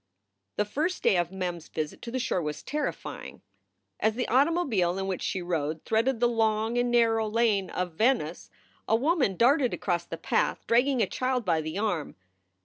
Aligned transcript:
The 0.55 0.65
first 0.65 1.03
day 1.03 1.15
of 1.15 1.31
Mem 1.31 1.57
s 1.57 1.67
visit 1.69 2.01
to 2.01 2.09
the 2.09 2.17
shore 2.17 2.41
was 2.41 2.63
terrifying. 2.63 3.43
As 3.99 4.15
the 4.15 4.27
automobile 4.29 4.97
in 4.97 5.05
which 5.05 5.21
she 5.21 5.43
rode 5.43 5.85
threaded 5.85 6.19
the 6.19 6.27
long 6.27 6.79
and 6.79 6.89
narrow 6.89 7.27
lane 7.29 7.69
of 7.69 7.91
Venice, 7.93 8.49
a 8.87 8.95
woman 8.95 9.37
darted 9.37 9.75
across 9.75 10.05
the 10.05 10.17
path, 10.17 10.65
dragging 10.65 11.03
a 11.03 11.05
child 11.05 11.45
by 11.45 11.61
the 11.61 11.77
arm. 11.77 12.15